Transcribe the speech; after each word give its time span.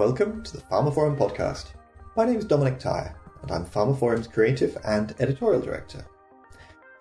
Welcome 0.00 0.42
to 0.44 0.56
the 0.56 0.62
pharmaphorum 0.62 1.18
podcast. 1.18 1.74
My 2.16 2.24
name 2.24 2.38
is 2.38 2.46
Dominic 2.46 2.78
Tyer, 2.78 3.14
and 3.42 3.52
I'm 3.52 3.66
pharmaphorum's 3.66 4.26
creative 4.26 4.78
and 4.86 5.14
editorial 5.20 5.60
director. 5.60 6.06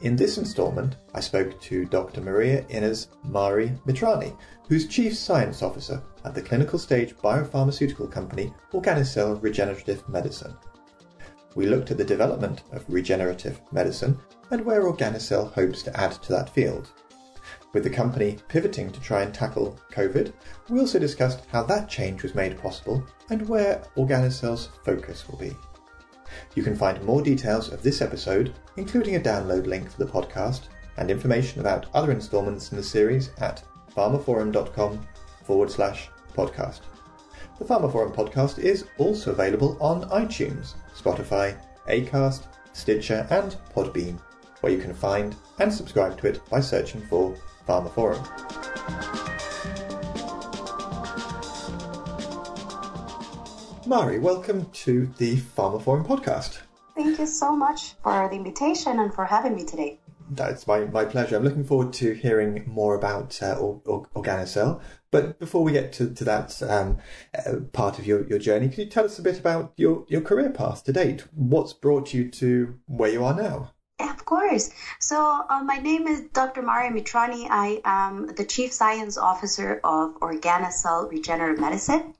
In 0.01 0.17
this 0.17 0.37
instalment, 0.37 0.97
I 1.15 1.21
spoke 1.21 1.61
to 1.61 1.85
Dr. 1.85 2.19
Maria 2.19 2.65
Ines 2.67 3.07
Mari 3.23 3.71
Mitrani, 3.87 4.35
who's 4.67 4.85
Chief 4.85 5.15
Science 5.15 5.63
Officer 5.63 6.03
at 6.25 6.35
the 6.35 6.41
clinical 6.41 6.77
stage 6.77 7.15
biopharmaceutical 7.15 8.11
company 8.11 8.53
Organicell 8.73 9.41
Regenerative 9.41 10.03
Medicine. 10.09 10.53
We 11.55 11.67
looked 11.67 11.91
at 11.91 11.97
the 11.97 12.03
development 12.03 12.63
of 12.73 12.83
regenerative 12.89 13.61
medicine 13.71 14.19
and 14.51 14.65
where 14.65 14.83
Organicell 14.83 15.53
hopes 15.53 15.83
to 15.83 15.97
add 15.97 16.11
to 16.23 16.33
that 16.33 16.49
field. 16.49 16.91
With 17.71 17.83
the 17.83 17.89
company 17.89 18.37
pivoting 18.47 18.91
to 18.91 18.99
try 18.99 19.21
and 19.21 19.33
tackle 19.33 19.77
COVID, 19.91 20.33
we 20.69 20.79
also 20.79 20.97
discussed 20.97 21.45
how 21.51 21.63
that 21.63 21.87
change 21.87 22.23
was 22.23 22.33
made 22.33 22.59
possible 22.59 23.03
and 23.29 23.47
where 23.47 23.83
Organicell's 23.95 24.69
focus 24.83 25.27
will 25.29 25.37
be. 25.37 25.55
You 26.55 26.63
can 26.63 26.75
find 26.75 27.03
more 27.03 27.21
details 27.21 27.71
of 27.71 27.83
this 27.83 28.01
episode, 28.01 28.53
including 28.77 29.15
a 29.15 29.19
download 29.19 29.67
link 29.67 29.91
for 29.91 30.03
the 30.03 30.11
podcast 30.11 30.63
and 30.97 31.11
information 31.11 31.61
about 31.61 31.87
other 31.93 32.11
instalments 32.11 32.71
in 32.71 32.77
the 32.77 32.83
series 32.83 33.29
at 33.37 33.63
pharmaphorum.com 33.95 35.05
forward 35.43 35.69
slash 35.69 36.09
podcast. 36.35 36.81
The 37.59 37.65
Pharmaphorum 37.65 38.15
podcast 38.15 38.57
is 38.57 38.85
also 38.97 39.31
available 39.31 39.77
on 39.79 40.09
iTunes, 40.09 40.73
Spotify, 40.97 41.55
Acast, 41.87 42.43
Stitcher, 42.73 43.27
and 43.29 43.55
Podbean, 43.75 44.19
where 44.61 44.71
you 44.71 44.79
can 44.79 44.93
find 44.93 45.35
and 45.59 45.73
subscribe 45.73 46.19
to 46.19 46.27
it 46.27 46.41
by 46.49 46.61
searching 46.61 47.01
for 47.01 47.35
Pharmaphorum. 47.69 48.25
Mari, 53.85 54.17
welcome 54.17 54.65
to 54.71 55.05
the 55.17 55.37
Pharmaphorum 55.37 56.03
podcast. 56.07 56.61
Thank 56.95 57.19
you 57.19 57.27
so 57.27 57.55
much 57.55 57.93
for 58.01 58.27
the 58.27 58.35
invitation 58.35 58.99
and 58.99 59.13
for 59.13 59.23
having 59.23 59.55
me 59.55 59.65
today. 59.65 59.99
That's 60.31 60.65
my, 60.65 60.85
my 60.85 61.05
pleasure. 61.05 61.35
I'm 61.37 61.43
looking 61.43 61.63
forward 61.63 61.93
to 61.93 62.13
hearing 62.13 62.63
more 62.65 62.95
about 62.95 63.39
uh, 63.43 63.55
Organicell. 63.59 64.81
But 65.11 65.39
before 65.39 65.63
we 65.63 65.71
get 65.71 65.93
to, 65.93 66.11
to 66.11 66.23
that 66.23 66.61
um, 66.63 66.97
uh, 67.37 67.57
part 67.71 67.99
of 67.99 68.07
your, 68.07 68.27
your 68.27 68.39
journey, 68.39 68.69
can 68.69 68.85
you 68.85 68.89
tell 68.89 69.05
us 69.05 69.19
a 69.19 69.21
bit 69.21 69.39
about 69.39 69.73
your, 69.77 70.05
your 70.07 70.21
career 70.21 70.49
path 70.49 70.83
to 70.85 70.93
date? 70.93 71.25
What's 71.35 71.73
brought 71.73 72.15
you 72.15 72.31
to 72.31 72.79
where 72.87 73.11
you 73.11 73.23
are 73.23 73.35
now? 73.35 73.73
Course. 74.29 74.69
So, 74.99 75.43
uh, 75.49 75.63
my 75.63 75.79
name 75.79 76.07
is 76.07 76.21
Dr. 76.21 76.61
Maria 76.61 76.91
Mitrani. 76.91 77.47
I 77.49 77.81
am 77.83 78.27
the 78.27 78.45
Chief 78.45 78.71
Science 78.71 79.17
Officer 79.17 79.81
of 79.83 80.19
Organicell 80.19 81.09
Regenerative 81.09 81.59
Medicine. 81.59 82.13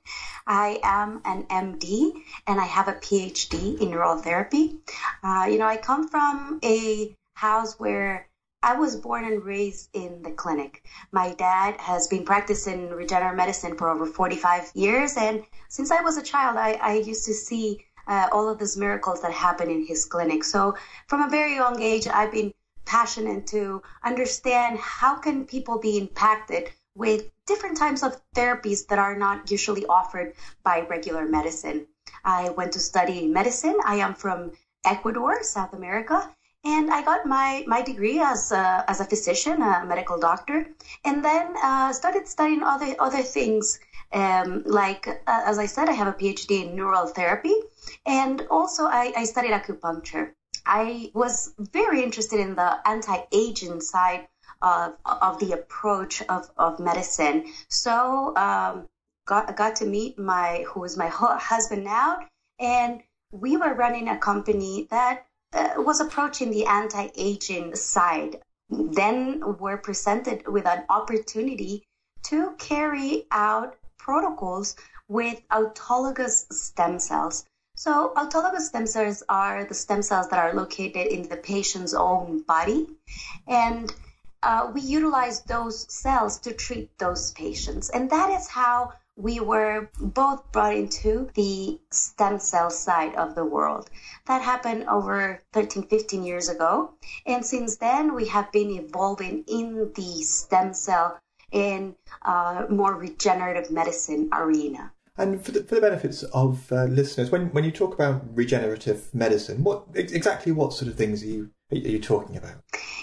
I 0.44 0.80
am 0.82 1.20
an 1.24 1.44
MD 1.44 2.10
and 2.48 2.60
I 2.60 2.64
have 2.64 2.88
a 2.88 2.94
PhD 2.94 3.80
in 3.80 3.90
neurotherapy. 3.90 4.80
Uh, 5.22 5.46
you 5.48 5.58
know, 5.58 5.66
I 5.66 5.76
come 5.76 6.08
from 6.08 6.58
a 6.64 7.14
house 7.34 7.78
where 7.78 8.26
I 8.60 8.74
was 8.74 8.96
born 8.96 9.24
and 9.24 9.44
raised 9.44 9.88
in 9.94 10.22
the 10.22 10.32
clinic. 10.32 10.82
My 11.12 11.32
dad 11.32 11.80
has 11.80 12.08
been 12.08 12.24
practicing 12.24 12.90
regenerative 12.90 13.36
medicine 13.36 13.76
for 13.76 13.88
over 13.88 14.04
45 14.04 14.72
years, 14.74 15.16
and 15.16 15.44
since 15.68 15.92
I 15.92 16.02
was 16.02 16.18
a 16.18 16.22
child, 16.22 16.56
I, 16.58 16.72
I 16.72 16.94
used 16.94 17.24
to 17.26 17.32
see 17.32 17.86
uh, 18.06 18.28
all 18.32 18.48
of 18.48 18.58
these 18.58 18.76
miracles 18.76 19.20
that 19.22 19.32
happen 19.32 19.70
in 19.70 19.84
his 19.86 20.04
clinic. 20.04 20.44
So 20.44 20.76
from 21.08 21.22
a 21.22 21.28
very 21.28 21.54
young 21.54 21.80
age, 21.80 22.06
I've 22.06 22.32
been 22.32 22.52
passionate 22.84 23.46
to 23.48 23.82
understand 24.04 24.78
how 24.78 25.14
can 25.16 25.44
people 25.44 25.78
be 25.78 25.98
impacted 25.98 26.70
with 26.96 27.30
different 27.46 27.76
types 27.76 28.02
of 28.02 28.20
therapies 28.34 28.86
that 28.88 28.98
are 28.98 29.16
not 29.16 29.50
usually 29.50 29.86
offered 29.86 30.34
by 30.64 30.80
regular 30.80 31.26
medicine. 31.26 31.86
I 32.24 32.50
went 32.50 32.72
to 32.72 32.80
study 32.80 33.26
medicine. 33.26 33.78
I 33.84 33.96
am 33.96 34.14
from 34.14 34.52
Ecuador, 34.84 35.42
South 35.42 35.72
America, 35.72 36.34
and 36.64 36.90
I 36.90 37.02
got 37.02 37.26
my, 37.26 37.64
my 37.66 37.82
degree 37.82 38.20
as 38.20 38.52
a, 38.52 38.84
as 38.88 39.00
a 39.00 39.04
physician, 39.04 39.62
a 39.62 39.84
medical 39.84 40.18
doctor, 40.18 40.66
and 41.04 41.24
then 41.24 41.54
uh, 41.62 41.92
started 41.92 42.28
studying 42.28 42.62
other 42.62 42.94
other 42.98 43.22
things. 43.22 43.78
Um, 44.12 44.64
like 44.66 45.06
uh, 45.06 45.14
as 45.26 45.58
I 45.58 45.66
said, 45.66 45.88
I 45.88 45.92
have 45.92 46.08
a 46.08 46.12
PhD 46.12 46.66
in 46.66 46.76
neural 46.76 47.06
therapy, 47.06 47.54
and 48.06 48.46
also 48.50 48.84
I, 48.84 49.12
I 49.16 49.24
studied 49.24 49.52
acupuncture. 49.52 50.32
I 50.66 51.10
was 51.14 51.54
very 51.58 52.02
interested 52.02 52.40
in 52.40 52.54
the 52.54 52.86
anti-aging 52.86 53.80
side 53.80 54.28
of, 54.60 54.94
of 55.04 55.38
the 55.38 55.52
approach 55.52 56.22
of, 56.22 56.50
of 56.58 56.78
medicine. 56.78 57.46
So 57.68 58.36
um, 58.36 58.88
got 59.26 59.56
got 59.56 59.76
to 59.76 59.86
meet 59.86 60.18
my 60.18 60.64
who 60.68 60.84
is 60.84 60.96
my 60.96 61.08
husband 61.08 61.84
now, 61.84 62.18
and 62.58 63.00
we 63.32 63.56
were 63.56 63.74
running 63.74 64.08
a 64.08 64.18
company 64.18 64.88
that 64.90 65.26
uh, 65.52 65.74
was 65.78 66.00
approaching 66.00 66.50
the 66.50 66.66
anti-aging 66.66 67.74
side. 67.74 68.40
Then 68.68 69.42
were 69.58 69.76
presented 69.76 70.46
with 70.46 70.66
an 70.66 70.84
opportunity 70.88 71.84
to 72.24 72.54
carry 72.58 73.26
out 73.30 73.76
protocols 73.98 74.76
with 75.08 75.40
autologous 75.48 76.52
stem 76.52 76.98
cells. 76.98 77.44
So 77.74 78.12
autologous 78.16 78.68
stem 78.68 78.86
cells 78.86 79.22
are 79.28 79.64
the 79.64 79.74
stem 79.74 80.02
cells 80.02 80.28
that 80.28 80.38
are 80.38 80.54
located 80.54 81.06
in 81.08 81.28
the 81.28 81.36
patient's 81.36 81.94
own 81.94 82.42
body. 82.42 82.86
And 83.48 83.92
uh, 84.42 84.70
we 84.72 84.80
utilize 84.82 85.42
those 85.42 85.92
cells 85.92 86.38
to 86.40 86.52
treat 86.52 86.96
those 86.98 87.32
patients. 87.32 87.90
And 87.90 88.10
that 88.10 88.30
is 88.30 88.48
how 88.48 88.92
we 89.16 89.40
were 89.40 89.90
both 90.00 90.50
brought 90.52 90.74
into 90.74 91.30
the 91.34 91.78
stem 91.90 92.38
cell 92.38 92.70
side 92.70 93.14
of 93.16 93.34
the 93.34 93.44
world. 93.44 93.90
That 94.26 94.42
happened 94.42 94.88
over 94.88 95.42
13, 95.52 95.84
15 95.84 96.24
years 96.24 96.48
ago. 96.48 96.94
And 97.26 97.44
since 97.44 97.76
then, 97.76 98.14
we 98.14 98.28
have 98.28 98.50
been 98.52 98.70
evolving 98.70 99.44
in 99.46 99.92
the 99.94 100.22
stem 100.22 100.72
cell 100.72 101.18
in 101.52 101.96
uh, 102.22 102.66
more 102.70 102.94
regenerative 102.94 103.70
medicine 103.70 104.30
arena. 104.32 104.92
And 105.16 105.44
for 105.44 105.52
the, 105.52 105.64
for 105.64 105.74
the 105.74 105.80
benefits 105.82 106.22
of 106.22 106.72
uh, 106.72 106.84
listeners, 106.84 107.30
when, 107.30 107.48
when 107.48 107.64
you 107.64 107.72
talk 107.72 107.92
about 107.94 108.22
regenerative 108.34 109.14
medicine, 109.14 109.62
what 109.64 109.84
exactly 109.94 110.52
what 110.52 110.72
sort 110.72 110.90
of 110.90 110.96
things 110.96 111.22
are 111.22 111.26
you 111.26 111.50
are 111.72 111.76
you 111.76 112.00
talking 112.00 112.36
about? 112.36 112.54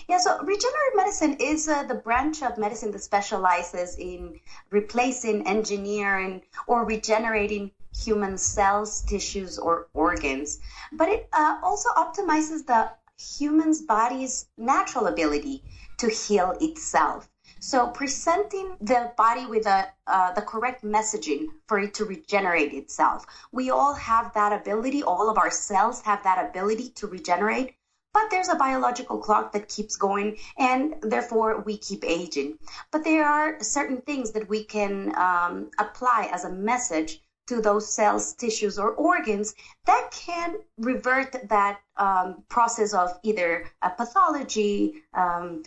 Yeah, 0.09 0.17
so 0.19 0.37
regenerative 0.39 0.95
medicine 0.95 1.37
is 1.39 1.67
uh, 1.67 1.83
the 1.83 1.95
branch 1.95 2.41
of 2.43 2.57
medicine 2.57 2.91
that 2.91 3.03
specializes 3.03 3.97
in 3.97 4.39
replacing, 4.69 5.47
engineering, 5.47 6.41
or 6.65 6.85
regenerating 6.85 7.71
human 7.95 8.37
cells, 8.37 9.01
tissues, 9.01 9.57
or 9.57 9.87
organs. 9.93 10.59
But 10.91 11.09
it 11.09 11.29
uh, 11.33 11.59
also 11.63 11.89
optimizes 11.89 12.65
the 12.65 12.91
human's 13.17 13.81
body's 13.81 14.45
natural 14.57 15.07
ability 15.07 15.63
to 15.97 16.09
heal 16.09 16.55
itself. 16.61 17.27
So 17.59 17.87
presenting 17.87 18.77
the 18.79 19.11
body 19.17 19.45
with 19.45 19.65
a, 19.65 19.87
uh, 20.05 20.31
the 20.33 20.41
correct 20.41 20.83
messaging 20.83 21.47
for 21.67 21.79
it 21.79 21.95
to 21.95 22.05
regenerate 22.05 22.73
itself. 22.73 23.25
We 23.51 23.71
all 23.71 23.93
have 23.95 24.33
that 24.35 24.53
ability. 24.53 25.01
All 25.01 25.29
of 25.29 25.37
our 25.37 25.49
cells 25.49 26.01
have 26.01 26.23
that 26.23 26.49
ability 26.49 26.89
to 26.89 27.07
regenerate. 27.07 27.75
But 28.13 28.31
there's 28.31 28.49
a 28.49 28.55
biological 28.55 29.19
clock 29.19 29.51
that 29.51 29.69
keeps 29.69 29.95
going, 29.95 30.37
and 30.57 30.95
therefore 31.01 31.61
we 31.61 31.77
keep 31.77 32.03
aging. 32.03 32.57
But 32.91 33.03
there 33.03 33.25
are 33.25 33.61
certain 33.61 34.01
things 34.01 34.31
that 34.31 34.49
we 34.49 34.63
can 34.63 35.15
um, 35.15 35.69
apply 35.77 36.29
as 36.31 36.43
a 36.43 36.49
message 36.49 37.21
to 37.47 37.61
those 37.61 37.91
cells, 37.91 38.33
tissues, 38.33 38.77
or 38.77 38.91
organs 38.91 39.53
that 39.85 40.11
can 40.11 40.57
revert 40.77 41.35
that 41.47 41.79
um, 41.95 42.43
process 42.49 42.93
of 42.93 43.17
either 43.23 43.71
a 43.81 43.89
pathology 43.89 45.03
um, 45.13 45.63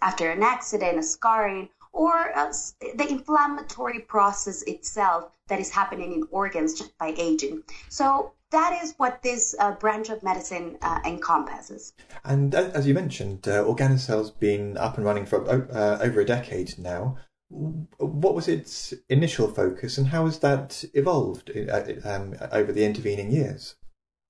after 0.00 0.30
an 0.30 0.42
accident, 0.42 0.98
a 0.98 1.02
scarring, 1.02 1.68
or 1.92 2.36
uh, 2.36 2.52
the 2.94 3.06
inflammatory 3.08 4.00
process 4.00 4.62
itself 4.62 5.30
that 5.48 5.60
is 5.60 5.70
happening 5.70 6.12
in 6.12 6.26
organs 6.30 6.74
just 6.74 6.96
by 6.98 7.14
aging. 7.18 7.62
So 7.88 8.32
that 8.50 8.80
is 8.82 8.94
what 8.96 9.22
this 9.22 9.54
uh, 9.58 9.72
branch 9.72 10.08
of 10.08 10.22
medicine 10.22 10.76
uh, 10.82 11.00
encompasses. 11.04 11.92
And 12.24 12.54
as 12.54 12.86
you 12.86 12.94
mentioned, 12.94 13.46
uh, 13.46 13.64
Organicell's 13.64 14.30
been 14.30 14.76
up 14.76 14.96
and 14.96 15.06
running 15.06 15.26
for 15.26 15.48
uh, 15.48 15.98
over 16.00 16.20
a 16.20 16.24
decade 16.24 16.78
now 16.78 17.16
what 17.50 18.34
was 18.34 18.46
its 18.46 18.94
initial 19.08 19.48
focus 19.48 19.98
and 19.98 20.06
how 20.06 20.24
has 20.24 20.38
that 20.38 20.84
evolved 20.94 21.50
uh, 21.50 21.82
um, 22.04 22.34
over 22.52 22.72
the 22.72 22.84
intervening 22.84 23.30
years? 23.30 23.74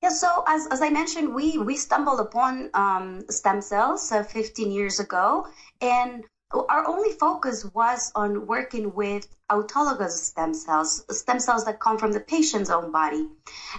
Yeah, 0.02 0.08
so 0.08 0.42
as, 0.48 0.66
as 0.70 0.80
I 0.80 0.88
mentioned, 0.88 1.34
we, 1.34 1.58
we 1.58 1.76
stumbled 1.76 2.20
upon 2.20 2.70
um, 2.72 3.24
stem 3.28 3.60
cells 3.60 4.10
uh, 4.10 4.22
15 4.22 4.72
years 4.72 4.98
ago, 4.98 5.46
and 5.82 6.24
our 6.52 6.86
only 6.86 7.12
focus 7.12 7.64
was 7.74 8.10
on 8.14 8.46
working 8.46 8.94
with 8.94 9.26
autologous 9.50 10.12
stem 10.12 10.54
cells, 10.54 11.04
stem 11.10 11.38
cells 11.38 11.64
that 11.64 11.80
come 11.80 11.98
from 11.98 12.12
the 12.12 12.20
patient's 12.20 12.70
own 12.70 12.90
body. 12.90 13.28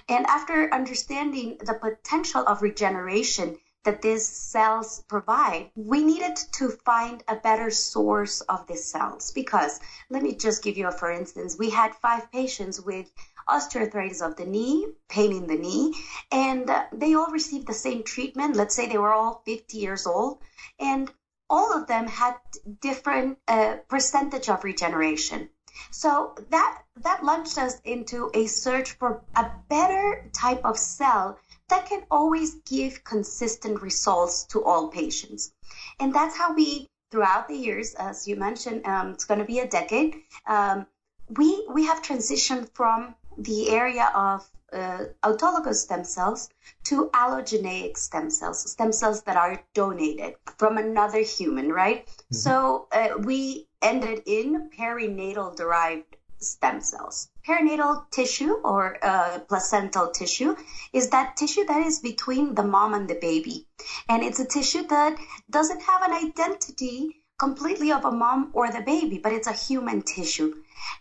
And 0.07 0.25
after 0.27 0.73
understanding 0.73 1.57
the 1.59 1.73
potential 1.73 2.44
of 2.47 2.62
regeneration 2.62 3.57
that 3.83 4.01
these 4.01 4.27
cells 4.27 5.03
provide, 5.07 5.71
we 5.75 6.03
needed 6.03 6.38
to 6.53 6.69
find 6.85 7.23
a 7.27 7.35
better 7.35 7.71
source 7.71 8.41
of 8.41 8.68
these 8.68 8.85
cells 8.85 9.31
because 9.31 9.79
let 10.09 10.21
me 10.21 10.35
just 10.35 10.63
give 10.63 10.77
you 10.77 10.88
a 10.88 10.91
for 10.91 11.12
instance. 11.12 11.57
We 11.57 11.71
had 11.71 11.95
five 11.95 12.31
patients 12.31 12.79
with 12.79 13.12
osteoarthritis 13.50 14.21
of 14.21 14.35
the 14.35 14.45
knee, 14.45 14.88
pain 15.09 15.33
in 15.33 15.47
the 15.47 15.57
knee, 15.57 15.94
and 16.31 16.69
they 16.94 17.15
all 17.15 17.31
received 17.31 17.67
the 17.67 17.74
same 17.74 18.03
treatment. 18.03 18.56
Let's 18.56 18.75
say 18.75 18.88
they 18.88 19.00
were 19.00 19.13
all 19.13 19.41
50 19.45 19.77
years 19.77 20.06
old, 20.06 20.39
and 20.79 21.12
all 21.51 21.77
of 21.77 21.86
them 21.86 22.07
had 22.07 22.36
different 22.80 23.38
uh, 23.48 23.75
percentage 23.89 24.48
of 24.50 24.63
regeneration. 24.63 25.50
So 25.92 26.36
that 26.50 26.81
that 27.03 27.24
launched 27.24 27.57
us 27.57 27.80
into 27.83 28.31
a 28.33 28.48
search 28.48 28.92
for 28.94 29.21
a 29.36 29.51
better 29.69 30.30
type 30.33 30.62
of 30.63 30.77
cell 30.77 31.38
that 31.69 31.88
can 31.88 32.03
always 32.12 32.56
give 32.69 33.03
consistent 33.03 33.81
results 33.81 34.45
to 34.48 34.63
all 34.63 34.89
patients. 34.89 35.53
And 36.00 36.13
that's 36.13 36.38
how 36.38 36.53
we, 36.53 36.89
throughout 37.09 37.48
the 37.48 37.56
years, 37.56 37.94
as 37.95 38.27
you 38.27 38.36
mentioned, 38.36 38.86
um, 38.86 39.12
it's 39.12 39.25
going 39.25 39.39
to 39.39 39.45
be 39.45 39.59
a 39.59 39.68
decade. 39.68 40.15
Um, 40.45 40.86
we 41.30 41.65
we 41.74 41.86
have 41.86 42.01
transitioned 42.01 42.69
from 42.74 43.15
the 43.38 43.69
area 43.69 44.12
of 44.13 44.48
uh, 44.73 45.06
autologous 45.23 45.75
stem 45.75 46.03
cells 46.03 46.50
to 46.83 47.09
allogeneic 47.13 47.97
stem 47.97 48.29
cells, 48.29 48.71
stem 48.71 48.91
cells 48.91 49.21
that 49.23 49.38
are 49.38 49.62
donated 49.73 50.35
from 50.57 50.77
another 50.77 51.21
human, 51.21 51.69
right? 51.69 52.06
Mm-hmm. 52.06 52.35
So 52.35 52.88
uh, 52.91 53.09
we 53.19 53.68
ended 53.81 54.23
in 54.25 54.69
perinatal 54.77 55.56
derived 55.56 56.15
stem 56.38 56.81
cells. 56.81 57.29
Perinatal 57.47 58.09
tissue 58.12 58.53
or 58.63 58.97
uh, 59.03 59.39
placental 59.47 60.09
tissue 60.09 60.56
is 60.94 61.09
that 61.09 61.38
tissue 61.38 61.65
that 61.65 61.85
is 61.85 62.00
between 62.00 62.56
the 62.56 62.63
mom 62.63 62.94
and 62.94 63.07
the 63.07 63.19
baby. 63.21 63.67
And 64.09 64.24
it's 64.24 64.39
a 64.39 64.45
tissue 64.45 64.88
that 64.88 65.17
doesn't 65.50 65.81
have 65.81 66.01
an 66.03 66.13
identity 66.13 67.20
completely 67.41 67.91
of 67.91 68.05
a 68.05 68.11
mom 68.11 68.51
or 68.53 68.71
the 68.71 68.81
baby, 68.81 69.17
but 69.17 69.33
it's 69.33 69.47
a 69.47 69.61
human 69.67 70.03
tissue. 70.03 70.53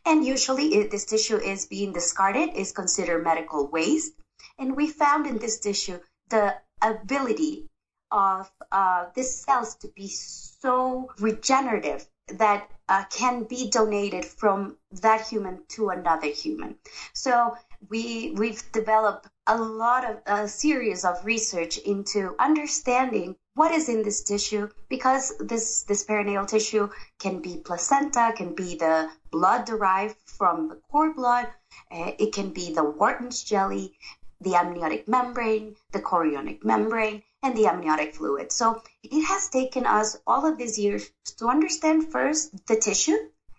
And 0.07 0.25
usually 0.25 0.69
it, 0.77 0.91
this 0.91 1.05
tissue 1.05 1.37
is 1.37 1.67
being 1.67 1.93
discarded, 1.93 2.49
is 2.55 2.73
considered 2.73 3.23
medical 3.23 3.67
waste. 3.67 4.15
And 4.59 4.75
we 4.75 4.87
found 4.89 5.27
in 5.27 5.37
this 5.39 5.61
tissue 5.61 5.99
the 6.31 6.57
ability 6.81 7.69
of 8.11 8.51
uh, 8.73 9.07
these 9.15 9.33
cells 9.45 9.77
to 9.83 9.89
be 9.89 10.09
so 10.09 11.11
regenerative 11.19 12.07
that 12.39 12.71
uh, 12.89 13.05
can 13.11 13.45
be 13.45 13.69
donated 13.69 14.25
from 14.25 14.79
that 15.03 15.27
human 15.29 15.63
to 15.69 15.91
another 15.91 16.29
human. 16.29 16.77
So 17.13 17.55
we 17.89 18.33
we've 18.37 18.63
developed 18.73 19.29
a 19.51 19.57
lot 19.61 20.09
of 20.09 20.17
a 20.27 20.47
series 20.47 21.05
of 21.05 21.25
research 21.25 21.77
into 21.79 22.37
understanding 22.39 23.35
what 23.55 23.73
is 23.73 23.89
in 23.89 24.05
this 24.05 24.23
tissue 24.23 24.69
because 24.89 25.33
this 25.41 25.83
this 25.89 26.05
perinatal 26.07 26.47
tissue 26.47 26.89
can 27.19 27.41
be 27.41 27.57
placenta, 27.57 28.33
can 28.37 28.55
be 28.55 28.77
the 28.77 29.11
blood 29.33 29.65
derived 29.65 30.17
from 30.25 30.69
the 30.69 30.77
cord 30.91 31.17
blood, 31.17 31.49
uh, 31.91 32.13
it 32.17 32.33
can 32.33 32.51
be 32.51 32.73
the 32.73 32.85
Wharton's 32.85 33.43
jelly, 33.43 33.93
the 34.41 34.55
amniotic 34.55 35.09
membrane, 35.09 35.75
the 35.91 36.01
chorionic 36.01 36.65
membrane, 36.65 37.21
and 37.43 37.57
the 37.57 37.67
amniotic 37.67 38.15
fluid. 38.15 38.53
So 38.53 38.81
it 39.03 39.25
has 39.25 39.49
taken 39.49 39.85
us 39.85 40.17
all 40.29 40.47
of 40.47 40.59
these 40.59 40.79
years 40.79 41.11
to 41.39 41.49
understand 41.49 42.13
first 42.13 42.67
the 42.69 42.77
tissue, 42.77 43.19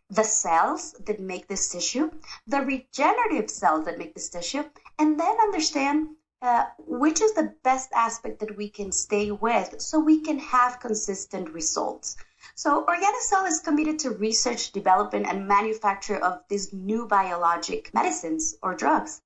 the 0.10 0.24
cells 0.24 0.94
that 1.06 1.20
make 1.20 1.50
this 1.50 1.68
tissue, 1.68 2.12
the 2.48 2.62
regenerative 2.62 3.50
cells 3.50 3.84
that 3.86 3.98
make 3.98 4.14
this 4.14 4.30
tissue, 4.30 4.64
and 5.02 5.20
then 5.20 5.36
understand 5.42 6.10
uh, 6.44 6.66
which 6.78 7.22
is 7.22 7.34
the 7.34 7.54
best 7.64 7.90
aspect 7.94 8.40
that 8.40 8.56
we 8.56 8.70
can 8.70 8.92
stay 8.92 9.32
with 9.32 9.82
so 9.82 10.00
we 10.00 10.22
can 10.22 10.38
have 10.38 10.80
consistent 10.80 11.50
results. 11.50 12.16
So 12.56 12.86
Organicell 12.86 13.48
is 13.48 13.60
committed 13.60 13.98
to 14.00 14.12
research, 14.12 14.72
development, 14.72 15.26
and 15.28 15.48
manufacture 15.48 16.18
of 16.18 16.42
these 16.50 16.72
new 16.72 17.08
biologic 17.08 17.92
medicines 17.94 18.56
or 18.62 18.76
drugs. 18.76 19.22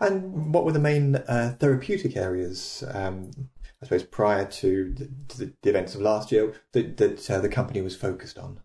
And 0.00 0.54
what 0.54 0.64
were 0.64 0.72
the 0.72 0.78
main 0.78 1.16
uh, 1.16 1.56
therapeutic 1.58 2.16
areas 2.16 2.84
um, 2.92 3.30
I 3.80 3.86
suppose, 3.86 4.04
prior 4.04 4.46
to 4.46 4.94
the, 4.94 5.10
to 5.28 5.38
the 5.38 5.52
events 5.68 5.94
of 5.94 6.00
last 6.00 6.32
year 6.32 6.54
that, 6.72 6.96
that 6.96 7.30
uh, 7.30 7.40
the 7.40 7.48
company 7.48 7.82
was 7.82 7.94
focused 7.94 8.38
on? 8.38 8.60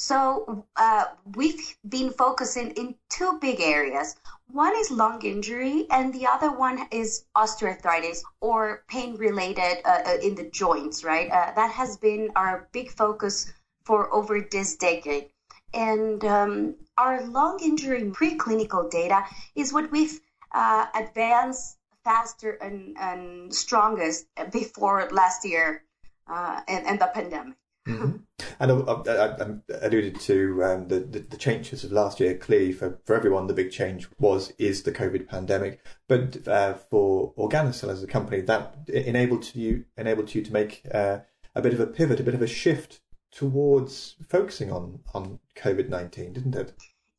So 0.00 0.64
uh, 0.76 1.06
we've 1.34 1.76
been 1.88 2.10
focusing 2.12 2.70
in 2.70 2.94
two 3.08 3.38
big 3.40 3.60
areas. 3.60 4.14
One 4.46 4.76
is 4.76 4.92
lung 4.92 5.22
injury, 5.22 5.86
and 5.90 6.14
the 6.14 6.24
other 6.26 6.52
one 6.52 6.86
is 6.92 7.24
osteoarthritis 7.36 8.22
or 8.40 8.84
pain 8.86 9.16
related 9.16 9.82
uh, 9.84 10.02
uh, 10.06 10.18
in 10.22 10.36
the 10.36 10.48
joints. 10.50 11.02
Right, 11.02 11.28
uh, 11.30 11.52
that 11.56 11.72
has 11.72 11.96
been 11.96 12.30
our 12.36 12.68
big 12.70 12.92
focus 12.92 13.52
for 13.82 14.14
over 14.14 14.40
this 14.40 14.76
decade. 14.76 15.30
And 15.74 16.24
um, 16.24 16.76
our 16.96 17.26
lung 17.26 17.58
injury 17.60 18.04
preclinical 18.04 18.88
data 18.88 19.24
is 19.56 19.72
what 19.72 19.90
we've 19.90 20.20
uh, 20.52 20.86
advanced 20.94 21.76
faster 22.04 22.52
and, 22.52 22.96
and 22.98 23.54
strongest 23.54 24.26
before 24.52 25.08
last 25.10 25.44
year 25.44 25.82
uh, 26.28 26.60
and, 26.68 26.86
and 26.86 27.00
the 27.00 27.10
pandemic. 27.12 27.56
Mm-hmm. 27.88 28.16
And 28.60 28.72
I, 28.72 28.74
I, 28.74 29.44
I, 29.44 29.86
alluded 29.86 30.20
to 30.20 30.62
um, 30.62 30.88
the, 30.88 31.00
the, 31.00 31.20
the 31.20 31.36
changes 31.36 31.84
of 31.84 31.92
last 31.92 32.20
year. 32.20 32.36
Clearly, 32.36 32.72
for, 32.72 32.98
for 33.04 33.16
everyone, 33.16 33.46
the 33.46 33.54
big 33.54 33.72
change 33.72 34.08
was 34.18 34.52
is 34.58 34.82
the 34.82 34.92
COVID 34.92 35.26
pandemic. 35.26 35.80
But 36.06 36.46
uh, 36.46 36.74
for 36.74 37.32
Organicell 37.34 37.90
as 37.90 38.02
a 38.02 38.06
company, 38.06 38.42
that 38.42 38.76
enabled 38.88 39.54
you 39.54 39.86
enabled 39.96 40.34
you 40.34 40.42
to 40.42 40.52
make 40.52 40.82
uh, 40.92 41.20
a 41.54 41.62
bit 41.62 41.72
of 41.72 41.80
a 41.80 41.86
pivot, 41.86 42.20
a 42.20 42.24
bit 42.24 42.34
of 42.34 42.42
a 42.42 42.46
shift 42.46 43.00
towards 43.30 44.16
focusing 44.28 44.70
on 44.70 45.00
on 45.14 45.38
COVID 45.56 45.88
nineteen, 45.88 46.32
didn't 46.34 46.56
it? 46.56 46.74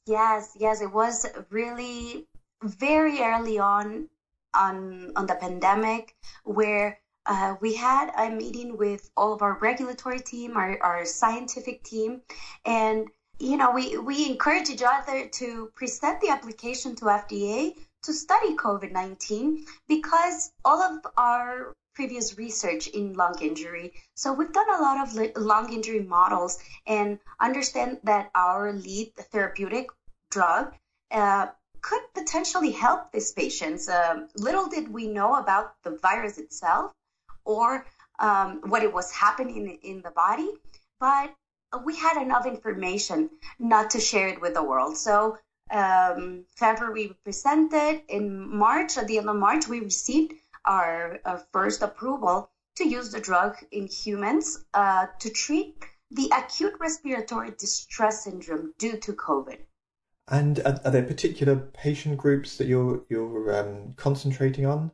Yes, 0.06 0.56
yes, 0.60 0.82
it 0.82 0.94
was 0.94 1.26
really 1.50 2.28
very 2.64 3.22
early 3.22 3.58
on 3.58 4.10
on 4.54 5.12
on 5.16 5.26
the 5.26 5.36
pandemic 5.36 6.16
where 6.44 7.00
uh, 7.30 7.56
we 7.62 7.76
had 7.76 8.12
a 8.18 8.32
meeting 8.32 8.76
with 8.76 9.12
all 9.16 9.34
of 9.34 9.44
our 9.44 9.60
regulatory 9.62 10.20
team, 10.20 10.58
our, 10.58 10.80
our 10.82 11.06
scientific 11.06 11.84
team, 11.84 12.22
and 12.66 13.08
you 13.38 13.56
know 13.56 13.72
we 13.72 13.98
we 14.00 14.26
encourage 14.26 14.70
each 14.70 14.82
other 14.82 15.28
to 15.28 15.72
present 15.76 16.20
the 16.22 16.30
application 16.30 16.96
to 16.96 17.06
FDA 17.06 17.76
to 18.02 18.14
study 18.14 18.56
COVID 18.56 18.92
nineteen 18.92 19.64
because 19.88 20.52
all 20.66 20.82
of 20.82 21.06
our 21.18 21.76
previous 21.94 22.36
research 22.38 22.88
in 22.88 23.14
lung 23.14 23.36
injury. 23.42 23.94
So 24.16 24.34
we've 24.34 24.52
done 24.52 24.70
a 24.70 24.82
lot 24.82 24.98
of 25.04 25.38
lung 25.38 25.72
injury 25.72 26.00
models 26.02 26.58
and 26.88 27.20
understand 27.40 28.00
that 28.06 28.32
our 28.34 28.74
lead 28.74 29.14
therapeutic 29.32 29.90
drug 30.32 30.74
uh, 31.12 31.48
could 31.82 32.02
potentially 32.16 32.72
help 32.72 33.12
these 33.12 33.32
patients. 33.34 33.88
Um, 33.88 34.30
little 34.36 34.68
did 34.68 34.92
we 34.92 35.08
know 35.08 35.36
about 35.36 35.76
the 35.84 35.92
virus 35.92 36.38
itself 36.40 36.92
or 37.46 37.86
um, 38.20 38.62
what 38.68 38.84
it 38.84 38.94
was 38.94 39.12
happening 39.12 39.80
in 39.82 40.02
the 40.02 40.12
body, 40.12 40.50
but 41.00 41.34
we 41.86 41.96
had 41.96 42.22
enough 42.22 42.46
information 42.46 43.30
not 43.60 43.92
to 43.92 44.00
share 44.00 44.28
it 44.28 44.42
with 44.42 44.54
the 44.54 44.64
world. 44.64 44.98
So 44.98 45.38
um, 45.72 46.46
February 46.56 46.94
we 46.94 47.14
presented 47.24 48.02
in 48.10 48.58
March. 48.58 48.98
At 48.98 49.08
the 49.08 49.20
end 49.20 49.30
of 49.30 49.36
March, 49.36 49.68
we 49.68 49.80
received 49.80 50.34
our, 50.66 51.20
our 51.26 51.44
first 51.54 51.82
approval 51.82 52.50
to 52.78 52.88
use 52.88 53.12
the 53.12 53.20
drug 53.20 53.56
in 53.72 53.88
humans 53.88 54.66
uh, 54.74 55.08
to 55.20 55.30
treat 55.30 55.76
the 56.12 56.32
acute 56.36 56.74
respiratory 56.80 57.52
distress 57.58 58.24
syndrome 58.24 58.74
due 58.80 58.98
to 58.98 59.14
COVID. 59.14 59.58
And 60.28 60.60
are, 60.60 60.80
are 60.86 60.92
there 60.92 61.04
particular 61.04 61.56
patient 61.56 62.18
groups 62.18 62.58
that 62.58 62.68
you're 62.68 63.04
you're 63.10 63.60
um, 63.60 63.94
concentrating 63.96 64.66
on? 64.66 64.92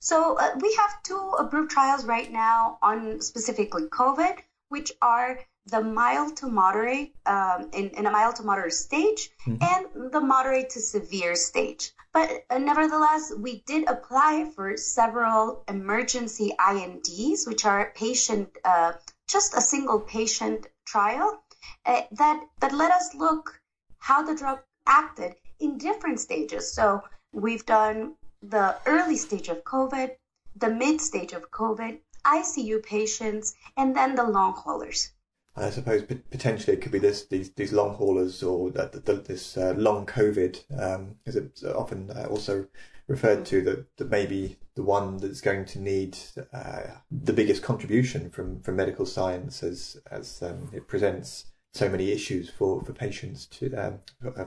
So 0.00 0.38
uh, 0.38 0.56
we 0.60 0.74
have 0.74 1.02
two 1.02 1.34
approved 1.38 1.70
trials 1.70 2.06
right 2.06 2.30
now 2.32 2.78
on 2.82 3.20
specifically 3.20 3.84
COVID, 3.84 4.38
which 4.70 4.92
are 5.02 5.38
the 5.66 5.82
mild 5.82 6.38
to 6.38 6.46
moderate 6.46 7.14
um, 7.26 7.68
in, 7.74 7.90
in, 7.90 8.06
a 8.06 8.10
mild 8.10 8.36
to 8.36 8.42
moderate 8.42 8.72
stage 8.72 9.30
mm-hmm. 9.46 9.62
and 9.62 10.12
the 10.12 10.20
moderate 10.20 10.70
to 10.70 10.80
severe 10.80 11.34
stage. 11.34 11.92
But 12.14 12.44
uh, 12.48 12.58
nevertheless, 12.58 13.32
we 13.36 13.62
did 13.66 13.88
apply 13.88 14.50
for 14.56 14.76
several 14.76 15.62
emergency 15.68 16.52
INDs, 16.58 17.46
which 17.46 17.66
are 17.66 17.92
patient, 17.94 18.48
uh, 18.64 18.92
just 19.28 19.54
a 19.54 19.60
single 19.60 20.00
patient 20.00 20.66
trial 20.86 21.42
uh, 21.84 22.02
that 22.12 22.42
that 22.60 22.72
let 22.72 22.90
us 22.90 23.14
look 23.14 23.60
how 23.98 24.22
the 24.22 24.34
drug 24.34 24.60
acted 24.86 25.34
in 25.60 25.78
different 25.78 26.18
stages. 26.18 26.72
So 26.72 27.02
we've 27.32 27.66
done 27.66 28.16
the 28.42 28.76
early 28.86 29.16
stage 29.16 29.48
of 29.48 29.64
COVID, 29.64 30.10
the 30.56 30.70
mid 30.70 31.00
stage 31.00 31.32
of 31.32 31.50
COVID, 31.50 31.98
ICU 32.24 32.82
patients, 32.82 33.54
and 33.76 33.96
then 33.96 34.14
the 34.14 34.24
long 34.24 34.54
haulers. 34.54 35.12
I 35.56 35.70
suppose 35.70 36.02
potentially 36.02 36.76
it 36.76 36.80
could 36.80 36.92
be 36.92 36.98
this 36.98 37.26
these 37.26 37.50
these 37.52 37.72
long 37.72 37.94
haulers 37.94 38.42
or 38.42 38.70
the, 38.70 39.02
the, 39.04 39.14
this 39.14 39.56
uh, 39.56 39.74
long 39.76 40.06
COVID, 40.06 40.80
um, 40.80 41.16
is 41.26 41.36
it 41.36 41.62
often 41.74 42.10
uh, 42.10 42.26
also 42.30 42.66
referred 43.08 43.44
to 43.44 43.60
that, 43.62 43.96
that 43.96 44.10
maybe 44.10 44.56
the 44.76 44.82
one 44.82 45.16
that's 45.16 45.40
going 45.40 45.64
to 45.64 45.80
need 45.80 46.16
uh, 46.52 46.82
the 47.10 47.32
biggest 47.32 47.62
contribution 47.62 48.30
from, 48.30 48.60
from 48.60 48.76
medical 48.76 49.04
science 49.04 49.62
as 49.62 49.96
as 50.10 50.42
um, 50.42 50.70
it 50.72 50.86
presents 50.86 51.46
so 51.72 51.88
many 51.88 52.10
issues 52.10 52.48
for, 52.50 52.82
for 52.84 52.92
patients 52.92 53.46
to 53.46 53.74
um, 53.74 53.98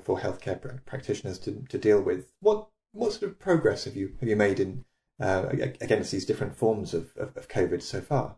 for 0.03 0.19
healthcare 0.19 0.59
practitioners 0.85 1.37
to, 1.39 1.63
to 1.69 1.77
deal 1.77 2.01
with. 2.01 2.31
What 2.39 2.67
what 2.93 3.11
sort 3.11 3.23
of 3.23 3.39
progress 3.39 3.83
have 3.85 3.95
you 3.95 4.15
have 4.19 4.29
you 4.29 4.35
made 4.35 4.59
in 4.59 4.85
uh, 5.19 5.47
against 5.81 6.11
these 6.11 6.25
different 6.25 6.55
forms 6.55 6.93
of, 6.93 7.11
of, 7.17 7.35
of 7.35 7.47
COVID 7.47 7.81
so 7.81 8.01
far? 8.01 8.35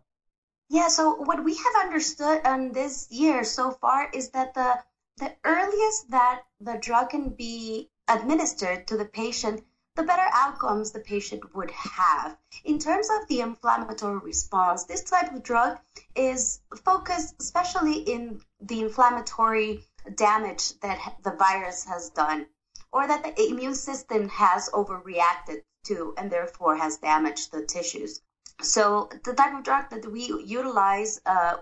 Yeah, 0.69 0.87
so 0.87 1.15
what 1.15 1.43
we 1.43 1.55
have 1.55 1.75
understood 1.83 2.41
in 2.45 2.71
this 2.71 3.07
year 3.11 3.43
so 3.43 3.71
far 3.71 4.09
is 4.11 4.29
that 4.31 4.53
the 4.53 4.79
the 5.17 5.33
earliest 5.43 6.09
that 6.09 6.41
the 6.59 6.77
drug 6.81 7.11
can 7.11 7.29
be 7.29 7.89
administered 8.07 8.87
to 8.87 8.97
the 8.97 9.05
patient, 9.05 9.63
the 9.95 10.03
better 10.03 10.27
outcomes 10.33 10.91
the 10.91 10.99
patient 10.99 11.55
would 11.55 11.71
have. 11.71 12.37
In 12.65 12.79
terms 12.79 13.09
of 13.09 13.27
the 13.27 13.39
inflammatory 13.41 14.17
response, 14.17 14.83
this 14.83 15.03
type 15.03 15.33
of 15.33 15.43
drug 15.43 15.79
is 16.15 16.59
focused 16.83 17.35
especially 17.39 17.99
in 17.99 18.41
the 18.59 18.81
inflammatory 18.81 19.85
damage 20.15 20.79
that 20.79 21.17
the 21.23 21.31
virus 21.31 21.85
has 21.85 22.09
done 22.09 22.47
or 22.95 23.05
that 23.05 23.23
the 23.23 23.49
immune 23.49 23.75
system 23.75 24.29
has 24.29 24.69
overreacted 24.69 25.59
to 25.83 26.13
and 26.17 26.31
therefore 26.31 26.77
has 26.77 26.95
damaged 26.97 27.51
the 27.51 27.65
tissues. 27.65 28.21
So 28.61 29.09
the 29.25 29.33
type 29.33 29.53
of 29.53 29.63
drug 29.63 29.89
that 29.89 30.09
we 30.09 30.21
utilize 30.45 31.19
uh, 31.25 31.55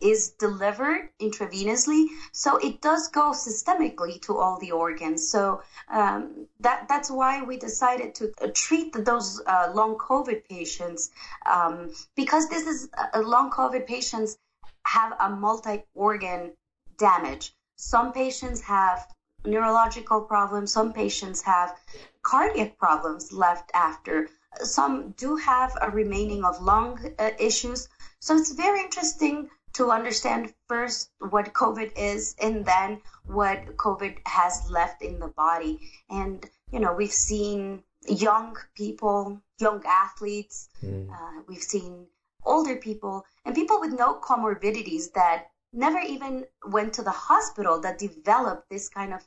is 0.00 0.30
delivered 0.38 1.10
intravenously, 1.20 2.06
so 2.30 2.56
it 2.58 2.80
does 2.80 3.08
go 3.08 3.32
systemically 3.32 4.22
to 4.22 4.36
all 4.38 4.60
the 4.60 4.70
organs. 4.70 5.28
So 5.28 5.62
um, 5.90 6.46
that 6.60 6.86
that's 6.88 7.10
why 7.10 7.42
we 7.42 7.56
decided 7.56 8.14
to 8.18 8.32
treat 8.54 8.92
those 8.92 9.42
uh, 9.44 9.72
long 9.74 9.98
COVID 9.98 10.48
patients 10.48 11.10
um, 11.44 11.90
because 12.14 12.48
this 12.48 12.64
is 12.64 12.88
uh, 12.96 13.20
long 13.20 13.50
COVID 13.50 13.88
patients 13.88 14.38
have 14.84 15.14
a 15.18 15.30
multi-organ 15.30 16.52
damage. 16.96 17.52
Some 17.74 18.12
patients 18.12 18.60
have 18.62 19.04
neurological 19.46 20.20
problems. 20.20 20.72
Some 20.72 20.92
patients 20.92 21.42
have 21.42 21.76
cardiac 22.22 22.78
problems 22.78 23.32
left 23.32 23.70
after 23.74 24.28
some 24.62 25.10
do 25.12 25.36
have 25.36 25.76
a 25.80 25.90
remaining 25.90 26.44
of 26.44 26.60
lung 26.62 26.98
uh, 27.18 27.30
issues. 27.38 27.88
So 28.20 28.36
it's 28.36 28.52
very 28.52 28.80
interesting 28.80 29.50
to 29.74 29.90
understand 29.90 30.54
first 30.68 31.10
what 31.18 31.52
COVID 31.52 31.92
is 31.96 32.34
and 32.40 32.64
then 32.64 33.00
what 33.26 33.76
COVID 33.76 34.16
has 34.26 34.70
left 34.70 35.02
in 35.02 35.18
the 35.18 35.28
body. 35.28 35.80
And, 36.08 36.48
you 36.72 36.80
know, 36.80 36.94
we've 36.94 37.12
seen 37.12 37.82
young 38.08 38.56
people, 38.74 39.40
young 39.58 39.82
athletes, 39.86 40.68
mm. 40.82 41.10
uh, 41.10 41.42
we've 41.46 41.62
seen 41.62 42.06
older 42.44 42.76
people, 42.76 43.24
and 43.44 43.54
people 43.54 43.80
with 43.80 43.92
no 43.92 44.18
comorbidities 44.20 45.12
that 45.12 45.48
never 45.72 45.98
even 45.98 46.46
went 46.68 46.94
to 46.94 47.02
the 47.02 47.10
hospital 47.10 47.80
that 47.80 47.98
developed 47.98 48.70
this 48.70 48.88
kind 48.88 49.12
of 49.12 49.26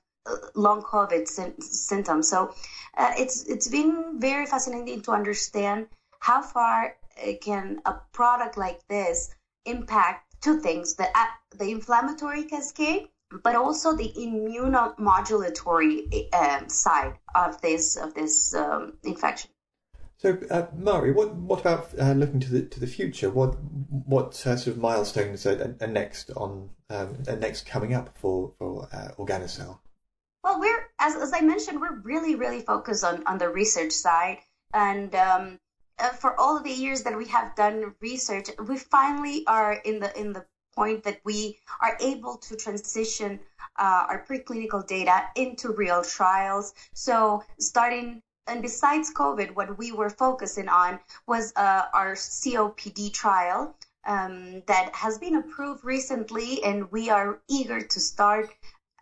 long 0.56 0.82
COVID 0.82 1.28
symptoms. 1.28 2.28
So 2.28 2.54
uh, 2.98 3.12
it's 3.18 3.48
it's 3.48 3.68
been 3.68 4.20
very 4.20 4.46
fascinating 4.46 5.02
to 5.04 5.12
understand 5.12 5.88
how 6.20 6.42
far 6.42 6.96
uh, 7.18 7.34
can 7.42 7.82
a 7.86 7.94
product 8.12 8.58
like 8.58 8.86
this 8.88 9.34
impact 9.66 10.36
two 10.42 10.60
things: 10.60 10.96
the 10.96 11.08
uh, 11.16 11.26
the 11.58 11.70
inflammatory 11.70 12.44
cascade, 12.44 13.08
but 13.44 13.56
also 13.56 13.96
the 13.96 14.12
immunomodulatory 14.18 16.28
uh, 16.34 16.68
side 16.68 17.18
of 17.36 17.62
this 17.62 17.98
of 17.98 18.14
this 18.14 18.54
um, 18.54 18.94
infection. 19.04 19.52
So, 20.18 20.38
uh, 20.52 20.68
Mari, 20.76 21.14
what 21.14 21.34
what 21.36 21.62
about 21.62 21.98
uh, 21.98 22.12
looking 22.12 22.42
to 22.42 22.50
the 22.50 22.64
to 22.64 22.80
the 22.80 22.88
future? 22.88 23.30
What 23.30 23.56
what 23.90 24.46
uh, 24.46 24.58
sort 24.58 24.76
of 24.76 24.78
milestones 24.78 25.46
are, 25.46 25.78
are 25.80 25.88
next 25.88 26.32
on 26.36 26.72
um, 26.90 27.16
are 27.28 27.38
next 27.38 27.66
coming 27.66 27.94
up 27.94 28.18
for 28.18 28.52
for 28.58 28.90
uh, 28.92 29.12
Organicell? 29.18 29.80
Well, 30.50 30.62
we're 30.62 30.90
as 30.98 31.16
as 31.16 31.32
I 31.32 31.42
mentioned, 31.42 31.80
we're 31.80 32.00
really 32.00 32.34
really 32.34 32.62
focused 32.62 33.04
on 33.04 33.24
on 33.28 33.38
the 33.38 33.50
research 33.50 33.92
side, 33.92 34.40
and 34.74 35.14
um, 35.14 35.60
uh, 36.00 36.10
for 36.10 36.40
all 36.40 36.60
the 36.60 36.72
years 36.72 37.04
that 37.04 37.16
we 37.16 37.28
have 37.28 37.54
done 37.54 37.94
research, 38.02 38.50
we 38.68 38.78
finally 38.78 39.46
are 39.46 39.74
in 39.74 40.00
the 40.00 40.10
in 40.20 40.34
the 40.34 40.44
point 40.74 41.04
that 41.04 41.22
we 41.24 41.60
are 41.82 41.96
able 42.02 42.36
to 42.38 42.56
transition 42.56 43.40
uh, 43.78 44.08
our 44.10 44.26
preclinical 44.26 44.82
data 44.88 45.28
into 45.36 45.72
real 45.72 46.04
trials. 46.04 46.74
So 46.96 47.44
starting 47.60 48.24
and 48.48 48.64
besides 48.64 49.14
COVID, 49.14 49.54
what 49.54 49.78
we 49.78 49.92
were 49.92 50.10
focusing 50.10 50.68
on 50.68 51.00
was 51.28 51.54
uh, 51.58 51.84
our 51.94 52.16
COPD 52.16 53.14
trial 53.14 53.76
um, 54.08 54.64
that 54.66 54.96
has 54.96 55.20
been 55.20 55.36
approved 55.36 55.84
recently, 55.84 56.64
and 56.64 56.92
we 56.92 57.12
are 57.12 57.40
eager 57.48 57.82
to 57.82 58.00
start 58.00 58.50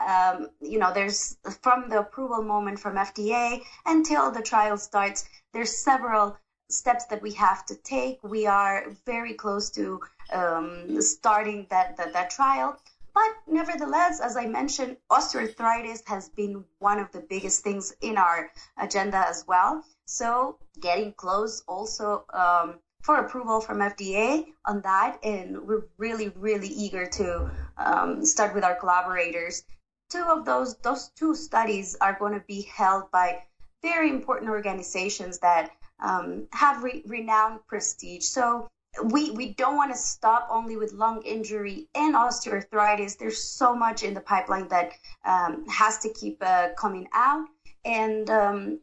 um, 0.06 0.48
you 0.60 0.80
know, 0.80 0.92
there's 0.94 1.36
from 1.62 1.90
the 1.90 2.00
approval 2.00 2.42
moment 2.42 2.80
from 2.80 2.96
FDA 2.96 3.62
until 3.86 4.32
the 4.32 4.42
trial 4.42 4.78
starts, 4.78 5.28
there's 5.54 5.78
several 5.78 6.38
steps 6.70 7.06
that 7.06 7.22
we 7.22 7.32
have 7.32 7.66
to 7.66 7.76
take. 7.84 8.20
We 8.24 8.46
are 8.46 8.88
very 9.06 9.34
close 9.34 9.70
to 9.72 10.02
um, 10.34 11.02
starting 11.02 11.66
that, 11.70 11.98
that, 11.98 12.14
that 12.14 12.30
trial. 12.30 12.78
But 13.14 13.32
nevertheless, 13.48 14.20
as 14.20 14.38
I 14.38 14.46
mentioned, 14.46 14.98
osteoarthritis 15.12 16.08
has 16.08 16.30
been 16.30 16.64
one 16.80 17.00
of 17.00 17.12
the 17.12 17.22
biggest 17.22 17.64
things 17.64 17.92
in 18.02 18.18
our 18.18 18.52
agenda 18.78 19.28
as 19.28 19.44
well. 19.48 19.84
So 20.06 20.58
getting 20.80 21.14
close 21.14 21.64
also 21.68 22.24
um, 22.32 22.78
for 23.02 23.18
approval 23.18 23.60
from 23.60 23.80
FDA 23.80 24.46
on 24.66 24.82
that, 24.82 25.18
and 25.24 25.66
we're 25.66 25.86
really, 25.98 26.30
really 26.36 26.68
eager 26.68 27.08
to 27.08 27.50
um, 27.78 28.24
start 28.24 28.54
with 28.54 28.64
our 28.64 28.76
collaborators 28.76 29.64
two 30.10 30.24
of 30.24 30.46
those 30.46 30.76
those 30.78 31.10
two 31.16 31.36
studies 31.36 31.96
are 32.00 32.18
going 32.20 32.34
to 32.34 32.44
be 32.48 32.62
held 32.62 33.12
by 33.12 33.44
very 33.82 34.10
important 34.10 34.50
organizations 34.50 35.40
that 35.40 35.72
um, 36.00 36.48
have 36.52 36.84
re- 36.84 37.04
renowned 37.06 37.60
prestige. 37.68 38.24
So 38.26 38.68
we 39.04 39.32
we 39.32 39.54
don't 39.54 39.76
want 39.76 39.92
to 39.92 39.98
stop 39.98 40.48
only 40.50 40.78
with 40.78 40.92
lung 40.94 41.22
injury 41.24 41.88
and 41.94 42.16
osteoarthritis. 42.16 43.18
There's 43.18 43.42
so 43.44 43.76
much 43.76 44.04
in 44.04 44.14
the 44.14 44.22
pipeline 44.22 44.68
that 44.70 44.92
um, 45.26 45.66
has 45.68 46.00
to 46.00 46.14
keep 46.14 46.38
uh, 46.42 46.70
coming 46.78 47.08
out, 47.14 47.46
and 47.86 48.30
um, 48.30 48.80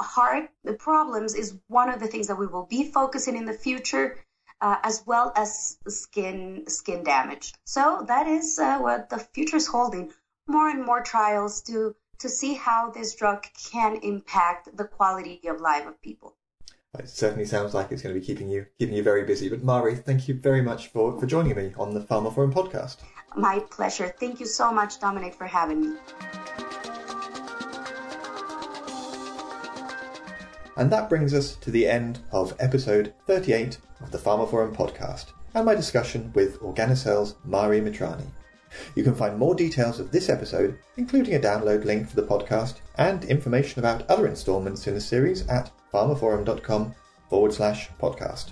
heart 0.00 0.50
problems 0.78 1.34
is 1.34 1.56
one 1.68 1.90
of 1.90 2.00
the 2.00 2.06
things 2.06 2.28
that 2.28 2.38
we 2.38 2.46
will 2.46 2.66
be 2.66 2.90
focusing 2.90 3.36
in 3.36 3.44
the 3.44 3.52
future. 3.52 4.18
Uh, 4.60 4.76
as 4.82 5.04
well 5.06 5.32
as 5.36 5.78
skin 5.86 6.64
skin 6.66 7.04
damage. 7.04 7.54
So 7.64 8.04
that 8.08 8.26
is 8.26 8.58
uh, 8.58 8.78
what 8.78 9.08
the 9.08 9.20
future 9.20 9.54
is 9.54 9.68
holding 9.68 10.12
more 10.48 10.68
and 10.68 10.84
more 10.84 11.02
trials 11.02 11.62
to 11.62 11.94
to 12.18 12.28
see 12.28 12.54
how 12.54 12.90
this 12.90 13.14
drug 13.14 13.46
can 13.70 14.00
impact 14.02 14.76
the 14.76 14.84
quality 14.84 15.40
of 15.46 15.60
life 15.60 15.86
of 15.86 16.02
people. 16.02 16.34
It 16.98 17.08
certainly 17.08 17.44
sounds 17.44 17.74
like 17.74 17.92
it's 17.92 18.02
going 18.02 18.12
to 18.12 18.20
be 18.20 18.26
keeping 18.26 18.48
you 18.48 18.66
keeping 18.78 18.96
you 18.96 19.02
very 19.02 19.24
busy. 19.24 19.48
But 19.48 19.62
Mari, 19.62 19.94
thank 19.94 20.26
you 20.26 20.34
very 20.34 20.62
much 20.62 20.88
for, 20.88 21.18
for 21.20 21.26
joining 21.26 21.54
me 21.54 21.72
on 21.78 21.94
the 21.94 22.00
pharmaphorum 22.00 22.52
podcast. 22.52 22.96
My 23.36 23.60
pleasure. 23.70 24.12
Thank 24.18 24.40
you 24.40 24.46
so 24.46 24.72
much, 24.72 24.98
Dominic, 24.98 25.34
for 25.34 25.46
having 25.46 25.80
me. 25.82 25.96
And 30.76 30.90
that 30.90 31.08
brings 31.08 31.34
us 31.34 31.56
to 31.56 31.70
the 31.70 31.86
end 31.86 32.20
of 32.32 32.56
episode 32.58 33.12
38 33.26 33.78
of 34.00 34.10
the 34.10 34.18
pharmaphorum 34.18 34.74
podcast 34.74 35.26
and 35.54 35.66
my 35.66 35.74
discussion 35.74 36.32
with 36.34 36.60
Organicell's 36.60 37.34
Mari 37.44 37.80
Mitrani. 37.80 38.26
You 38.94 39.02
can 39.02 39.14
find 39.14 39.38
more 39.38 39.54
details 39.54 39.98
of 40.00 40.10
this 40.10 40.28
episode, 40.28 40.78
including 40.96 41.34
a 41.34 41.40
download 41.40 41.84
link 41.84 42.08
for 42.08 42.16
the 42.16 42.26
podcast 42.26 42.80
and 42.96 43.24
information 43.24 43.78
about 43.78 44.08
other 44.10 44.26
installments 44.26 44.86
in 44.86 44.94
the 44.94 45.00
series 45.00 45.46
at 45.48 45.70
pharmaphorum.com 45.92 46.94
forward 47.28 47.52
slash 47.52 47.88
podcast. 48.00 48.50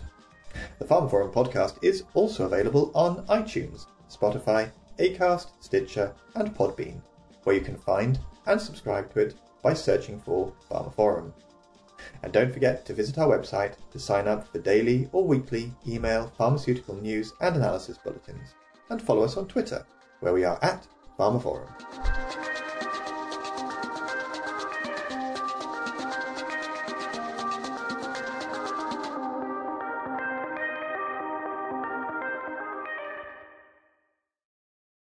The 0.79 0.85
pharmaphorum 0.85 1.33
podcast 1.33 1.79
is 1.83 2.05
also 2.15 2.47
available 2.47 2.91
on 2.95 3.27
iTunes, 3.27 3.87
Spotify, 4.11 4.71
Acast, 4.99 5.49
Stitcher, 5.61 6.15
and 6.35 6.55
Podbean, 6.55 7.03
where 7.45 7.57
you 7.57 7.63
can 7.63 7.77
find 7.77 8.19
and 8.47 8.61
subscribe 8.61 9.13
to 9.13 9.21
it 9.21 9.35
by 9.63 9.75
searching 9.75 10.21
for 10.21 10.53
pharmaphorum. 10.71 11.33
And 12.23 12.33
don't 12.33 12.53
forget 12.53 12.87
to 12.87 12.95
visit 12.95 13.19
our 13.19 13.37
website 13.37 13.75
to 13.91 13.99
sign 13.99 14.29
up 14.29 14.47
for 14.49 14.59
daily 14.61 15.09
or 15.13 15.27
weekly 15.27 15.73
email 15.87 16.33
pharmaceutical 16.39 16.95
news 16.95 17.33
and 17.41 17.57
analysis 17.57 17.99
bulletins, 17.99 18.55
and 18.91 19.03
follow 19.03 19.25
us 19.25 19.37
on 19.37 19.47
Twitter 19.47 19.85
where 20.21 20.33
we 20.33 20.45
are 20.45 20.59
at 20.63 20.87
pharmaphorum. 21.19 22.36